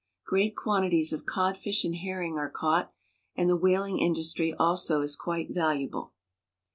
[0.25, 2.91] Great quantities of codfish and herring are caught,
[3.35, 6.13] and the whaling industry also is quite valuable.